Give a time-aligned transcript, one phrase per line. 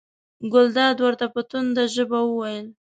[0.53, 2.67] ګلداد ورته په تنده ژبه وویل.